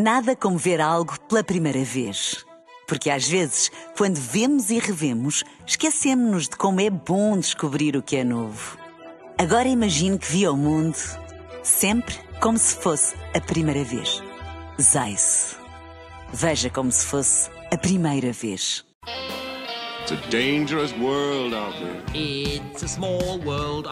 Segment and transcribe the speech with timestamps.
[0.00, 2.46] Nada como ver algo pela primeira vez.
[2.86, 8.14] Porque às vezes, quando vemos e revemos, esquecemos-nos de como é bom descobrir o que
[8.14, 8.78] é novo.
[9.36, 10.96] Agora imagine que viu o mundo
[11.64, 14.22] sempre como se fosse a primeira vez.
[14.80, 15.56] Zais.
[16.32, 18.84] Veja como se fosse a primeira vez.
[20.02, 22.04] It's a dangerous world out there.
[22.14, 23.88] It's a small world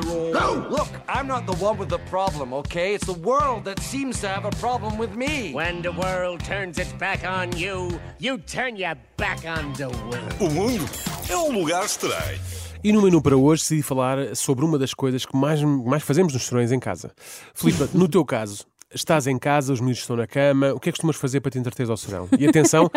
[0.00, 0.32] after all.
[0.32, 0.68] No!
[0.68, 2.94] Look, I'm not the one with the problem, okay?
[2.94, 5.52] It's the world that seems to have a problem with me.
[5.52, 10.34] When the world turns its back on you, you turn your back on the world.
[10.40, 10.84] O mundo
[11.28, 12.38] é um lugar estranho.
[12.82, 16.32] E no menu para hoje decidi falar sobre uma das coisas que mais, mais fazemos
[16.32, 17.12] nos serões em casa.
[17.54, 20.92] Filipe, no teu caso, estás em casa, os miúdos estão na cama, o que é
[20.92, 22.26] que costumas fazer para te entreteres ao serão?
[22.38, 22.90] E atenção,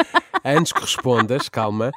[0.46, 1.92] antes que respondas, calma,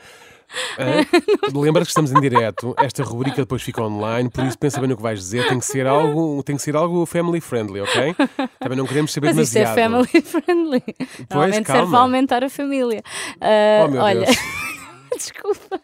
[0.78, 4.88] ah, lembra que estamos em direto, esta rubrica depois fica online, por isso pensa bem
[4.88, 8.14] no que vais dizer, tem que ser algo, tem que ser algo family friendly, ok?
[8.58, 10.06] Também não queremos saber Mas isto é demasiado.
[10.06, 10.82] family friendly.
[11.30, 11.90] Normalmente serve calma.
[11.90, 13.02] para aumentar a família.
[13.40, 14.36] Ah, Oh, meu olha, Deus.
[15.16, 15.80] desculpa.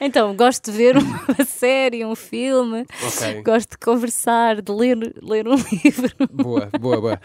[0.00, 3.42] Então, gosto de ver uma série, um filme, Ok.
[3.42, 6.10] gosto de conversar, de ler, ler um livro.
[6.32, 7.20] Boa, boa, boa.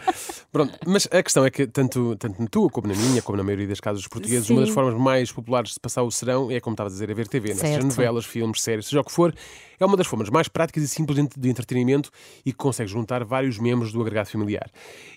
[0.52, 3.44] Pronto, mas a questão é que tanto, tanto na tua como na minha, como na
[3.44, 4.74] maioria das casas dos portugueses, uma das Sim.
[4.74, 7.50] formas mais populares de passar o serão é, como estava a dizer, a ver TV,
[7.50, 7.54] né?
[7.56, 9.34] seja novelas, filmes, séries, seja o que for.
[9.78, 12.10] É uma das formas mais práticas e simples de entretenimento
[12.44, 14.68] e que consegue juntar vários membros do agregado familiar.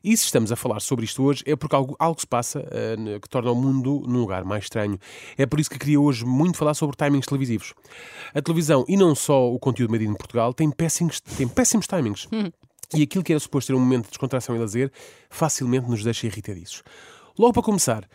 [0.02, 2.66] E se estamos a falar sobre isto hoje é porque algo, algo se passa
[2.98, 4.98] ne- que torna o mundo num lugar mais estranho.
[5.38, 7.42] É por isso que queria hoje muito falar sobre timings televisivos.
[8.33, 12.27] A televisão, e não só o conteúdo medido em Portugal, tem péssimos, tem péssimos timings.
[12.95, 14.91] E aquilo que era suposto ter um momento de descontração e lazer
[15.30, 16.83] facilmente nos deixa irritadiços.
[17.38, 18.08] Logo para começar,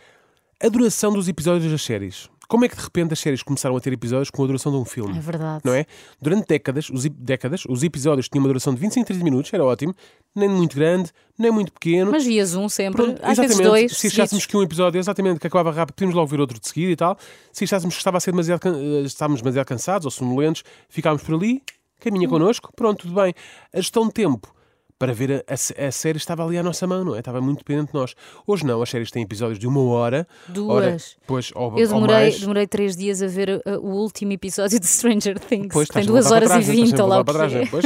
[0.61, 2.29] a duração dos episódios das séries.
[2.49, 4.77] Como é que de repente as séries começaram a ter episódios com a duração de
[4.79, 5.15] um filme?
[5.15, 5.61] É verdade.
[5.63, 5.85] Não é?
[6.19, 9.63] Durante décadas os, décadas, os episódios tinham uma duração de 25 a 30 minutos, era
[9.63, 9.95] ótimo,
[10.35, 12.09] nem muito grande, nem muito pequeno.
[12.09, 13.95] Mas vias um sempre, Pronto, às vezes dois.
[13.95, 16.91] Se achássemos que um episódio exatamente que acabava rápido, podíamos logo ver outro de seguida
[16.91, 17.15] e tal.
[17.53, 21.35] Se achássemos que estava a ser demasiado, eh, estávamos demasiado cansados ou sonolentos, ficámos por
[21.35, 21.61] ali,
[21.99, 22.31] caminha Hum.
[22.31, 23.31] connosco, pronto, tudo bem.
[23.71, 24.51] A gestão de tempo
[24.99, 27.19] para ver a, a a série estava ali à nossa mão, não é?
[27.19, 28.13] Estava muito dependente de nós.
[28.45, 30.27] Hoje não, as séries têm episódios de uma hora.
[30.47, 30.69] Duas.
[30.69, 32.39] Ora, pois, ou, Eu ou demorei, mais.
[32.41, 35.69] demorei três dias a ver uh, o último episódio de Stranger Things.
[35.71, 37.65] Pois, tem duas horas e trás, estás vinte, lá o que para trás, é.
[37.65, 37.85] Pois.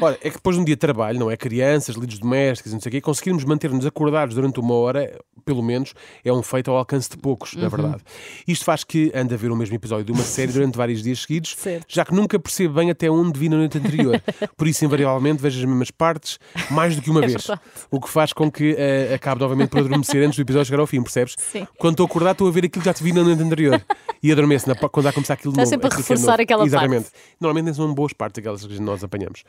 [0.00, 1.36] Ora, é que depois de um dia de trabalho, não é?
[1.36, 5.62] Crianças, lidos domésticos e não sei o quê, conseguirmos manter-nos acordados durante uma hora, pelo
[5.62, 5.94] menos,
[6.24, 7.62] é um feito ao alcance de poucos, Uhum.
[7.62, 8.02] na verdade.
[8.46, 11.20] Isto faz que ande a ver o mesmo episódio de uma série durante vários dias
[11.22, 11.84] seguidos, Certo.
[11.88, 14.20] já que nunca percebo bem até onde vi na noite anterior.
[14.56, 16.38] Por isso, invariavelmente, vejo as mesmas partes
[16.70, 17.32] mais do que uma É vez.
[17.46, 17.60] verdade.
[17.90, 20.86] O que faz com que eh, acabe novamente por adormecer antes do episódio chegar ao
[20.86, 21.34] fim, percebes?
[21.38, 21.66] Sim.
[21.78, 23.82] Quando estou acordado, estou a ver aquilo que já te vi na noite anterior.
[24.22, 25.82] E adormeço na, quando há começar aquilo de Está novo.
[25.82, 26.68] sempre a é reforçar aquela parte.
[26.70, 27.10] Exatamente.
[27.40, 29.42] Normalmente nem são boas partes aquelas que nós apanhamos.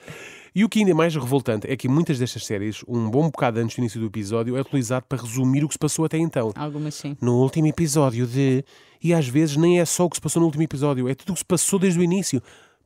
[0.55, 3.59] E o que ainda é mais revoltante é que muitas destas séries, um bom bocado
[3.59, 6.51] antes do início do episódio, é utilizado para resumir o que se passou até então.
[6.55, 7.16] Algumas sim.
[7.21, 8.63] No último episódio de.
[9.03, 11.31] E às vezes nem é só o que se passou no último episódio, é tudo
[11.31, 12.41] o que se passou desde o início.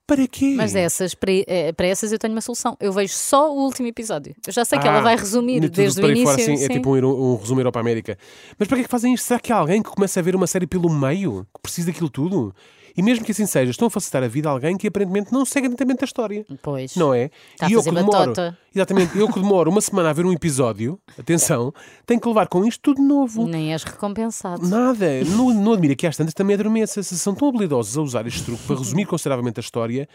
[0.08, 0.53] Para quê?
[0.56, 2.78] Mas essas, para, eh, para essas eu tenho uma solução.
[2.80, 4.34] Eu vejo só o último episódio.
[4.47, 6.25] Eu já sei que Ah, ela vai resumir desde o início.
[6.25, 8.18] fora, É tipo um, um resumo Europa América.
[8.58, 9.25] Mas para que é que fazem isto?
[9.25, 11.46] Será que há alguém que começa a ver uma série pelo meio?
[11.53, 12.56] Que precisa daquilo tudo?
[12.97, 15.46] E mesmo que assim seja, estão a facilitar a vida a alguém que aparentemente não
[15.46, 16.44] segue atentamente a história.
[16.63, 16.96] Pois.
[16.96, 17.30] Não é?
[17.53, 18.58] Está a e eu fazer que demoro, batota.
[18.74, 21.72] exatamente, eu que demoro uma semana a ver um episódio, atenção,
[22.08, 23.47] tenho que levar com isto tudo novo.
[23.47, 24.68] Nem és recompensado.
[24.68, 27.03] Nada, não, não admira que às tantas também adormeça.
[27.03, 30.09] Se são tão habilidosos a usar este truque para resumir consideravelmente a história,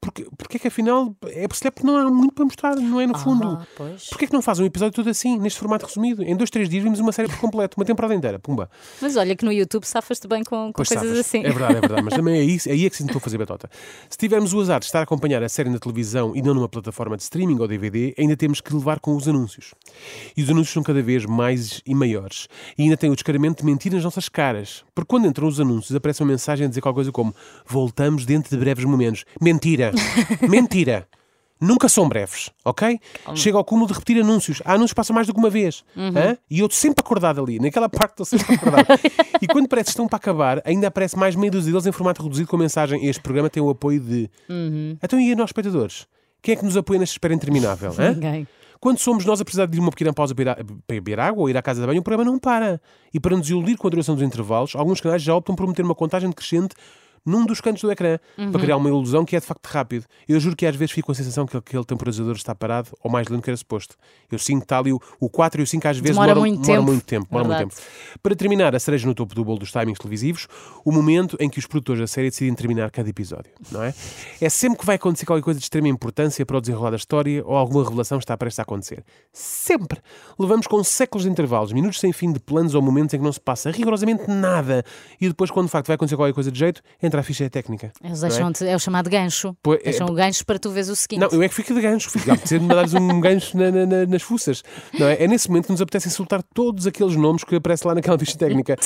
[0.00, 3.06] porque, porque é que afinal é perceber porque não há muito para mostrar, não é?
[3.06, 4.04] No fundo, Ah, pois.
[4.08, 6.22] porque é que não faz um episódio todo assim, neste formato resumido?
[6.22, 8.70] Em dois, três dias vimos uma série por completo, uma temporada inteira, pumba.
[9.02, 11.18] Mas olha que no YouTube safas-te bem com, com Pois coisas safas.
[11.26, 11.38] assim.
[11.44, 13.38] É verdade, é verdade, mas também é, isso, é aí é que se tentou fazer
[13.38, 13.68] batota.
[14.08, 16.68] Se tivermos o azar de estar a acompanhar a série na televisão e não numa
[16.68, 19.74] plataforma de streaming ou DVD, ainda temos que levar com os anúncios.
[20.36, 22.48] E os anúncios são cada vez mais e maiores.
[22.78, 24.84] E ainda tem o descaramento de mentir nas nossas caras.
[24.94, 27.34] Porque quando entram os anúncios, aparece uma mensagem a dizer qualquer coisa como
[27.66, 29.24] voltamos dentro de breves momentos.
[29.40, 29.87] Mentira!
[30.48, 31.06] Mentira!
[31.60, 33.00] Nunca são breves, ok?
[33.34, 34.62] Chega ao cúmulo de repetir anúncios.
[34.64, 35.84] Há anúncios que passam mais do que uma vez.
[35.96, 36.36] Hã?
[36.48, 37.58] E eu estou sempre acordado ali.
[37.58, 38.86] Naquela parte estou sempre acordado.
[39.42, 42.22] e quando parece que estão para acabar, ainda aparece mais meia dúzia deles em formato
[42.22, 44.30] reduzido com a mensagem este programa tem o apoio de...
[45.02, 46.06] Então e a nós, espectadores?
[46.40, 47.92] Quem é que nos apoia nesta espera interminável?
[48.14, 48.46] Ninguém.
[48.80, 50.56] Quando somos nós a precisar de uma pequena pausa para
[50.88, 52.80] beber água ou ir à casa de banho, o programa não para.
[53.12, 55.84] E para nos iludir com a duração dos intervalos, alguns canais já optam por meter
[55.84, 56.76] uma contagem decrescente
[57.24, 58.50] num dos cantos do ecrã Uhum.
[58.52, 60.04] para criar uma ilusão que é de facto rápido.
[60.28, 63.10] Eu juro que às vezes fico com a sensação que aquele temporizador está parado ou
[63.10, 63.96] mais lento que era suposto.
[64.30, 66.40] Eu sinto que está ali o, o 4 e o 5 às vezes Demora demoram-
[66.50, 66.92] muito demoram tempo.
[66.92, 67.26] muito tempo.
[67.30, 67.74] demora muito tempo.
[68.22, 70.46] Para terminar, a cereja no topo do bolo dos timings televisivos,
[70.84, 73.94] o momento em que os produtores da série decidem terminar cada episódio, não é?
[74.40, 77.42] É sempre que vai acontecer qualquer coisa de extrema importância para o desenrolar da história
[77.44, 79.04] ou alguma revelação está prestes a acontecer.
[79.32, 80.00] Sempre!
[80.38, 83.32] Levamos com séculos de intervalos, minutos sem fim de planos ou momentos em que não
[83.32, 84.84] se passa rigorosamente nada
[85.20, 87.92] e depois, quando de facto vai acontecer qualquer coisa de jeito, entra a ficha técnica.
[88.02, 88.30] Eles não é?
[88.30, 89.56] deixam é o chamado gancho.
[89.62, 91.20] Pois, é- Deixam o gancho para tu veres o seguinte.
[91.20, 92.08] Não, eu é que fico de gancho.
[92.10, 94.62] Fico a apetecer-me dar-lhes um gancho na- na- na- nas fuças.
[94.98, 95.22] Não é?
[95.24, 98.38] é nesse momento que nos apetece insultar todos aqueles nomes que aparecem lá naquela ficha
[98.38, 98.76] técnica.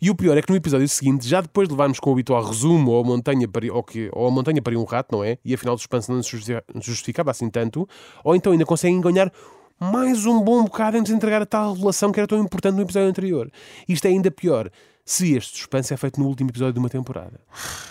[0.00, 2.42] E o pior é que no episódio seguinte, já depois de levarmos com o habitual
[2.44, 5.36] resumo ou a montanha para, ou que, ou a montanha para um rato, não é?
[5.44, 7.88] E afinal o suspense não se justi- justificava assim tanto,
[8.24, 9.30] ou então ainda conseguem ganhar
[9.80, 12.82] mais um bom bocado em nos entregar a tal revelação que era tão importante no
[12.82, 13.50] episódio anterior.
[13.88, 14.70] Isto é ainda pior.
[15.12, 17.38] Se este suspense é feito no último episódio de uma temporada.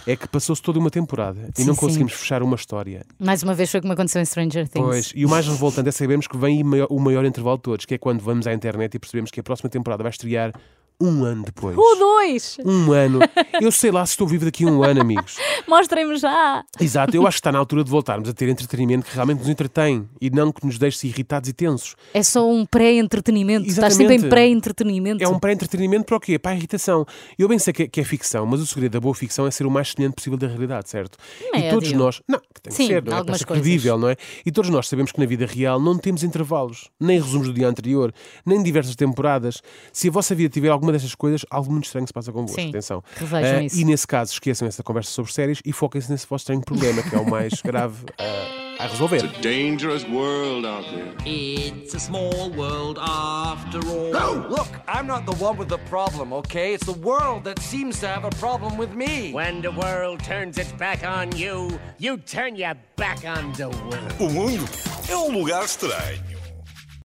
[0.08, 1.80] É que passou-se toda uma temporada e Sim, não sim.
[1.82, 3.06] conseguimos fechar uma história.
[3.20, 4.88] Mais uma vez foi como aconteceu em Stranger Things.
[4.88, 7.94] Pois, e o mais revoltante é sabermos que vem o maior intervalo de todos, que
[7.94, 10.52] é quando vamos à internet e percebemos que a próxima temporada vai estrear
[11.01, 11.75] um ano depois.
[11.77, 12.57] O 2!
[12.65, 13.19] Um ano.
[13.59, 15.38] Eu sei lá se estou vivo daqui a um ano, amigos.
[15.68, 16.63] Mostrem-me já!
[16.80, 19.50] Exato, eu acho que está na altura de voltarmos a ter entretenimento que realmente nos
[19.50, 21.95] entretém e não que nos deixe irritados e tensos.
[22.13, 23.68] É só um pré-entretenimento.
[23.68, 25.24] Estás sempre em pré-entretenimento.
[25.24, 26.38] É um pré-entretenimento para o quê?
[26.38, 27.06] Para a irritação.
[27.38, 29.51] Eu bem sei que é, que é ficção, mas o segredo da boa ficção é
[29.51, 31.18] ser o mais semelhante possível da realidade, certo?
[31.53, 32.21] E todos nós.
[32.27, 33.24] Não, que tem que Sim, ser, não é?
[33.24, 34.15] Para ser credível, não é?
[34.45, 37.68] E todos nós sabemos que na vida real não temos intervalos, nem resumos do dia
[37.68, 38.13] anterior,
[38.45, 39.62] nem diversas temporadas.
[39.92, 42.60] Se a vossa vida tiver alguma destas coisas, algo muito estranho se passa convosco.
[42.60, 43.04] Sim, Atenção.
[43.16, 43.80] revejam Ah, isso.
[43.80, 47.16] E nesse caso, esqueçam essa conversa sobre séries e foquem-se nesse vosso estranho problema, que
[47.16, 49.18] é o mais grave ah, a resolver.
[49.24, 51.14] It's a dangerous world out there.
[51.26, 54.50] It's a small world after all.
[54.50, 56.74] Look, I'm not the one with the problem, okay?
[56.74, 59.32] It's the world that seems to have a problem with me.
[59.34, 64.16] When the world turns its back on you, you turn your back on the world.
[64.20, 64.66] O mundo
[65.10, 66.41] é um lugar estranho.